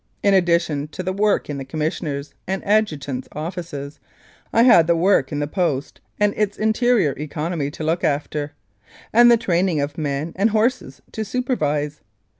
[0.23, 3.99] In addition to the work in the Commissioner's and Adjutant's offices,
[4.51, 8.53] I had the work in the Post and its interior economy to look after,
[9.13, 12.01] and the training of men and horses to supervise.